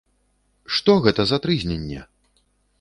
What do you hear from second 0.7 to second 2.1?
Што гэта за трызненне?